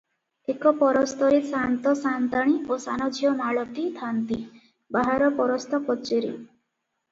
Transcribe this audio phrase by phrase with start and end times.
[0.51, 4.41] ଏକ ପରସ୍ତରେ ସାଆନ୍ତ ସାଆନ୍ତାଣି ଓ ସାନଝିଅ ମାଳତି ଥାନ୍ତି,
[4.99, 6.35] ବାହାର ପରସ୍ତ କଚେରୀ।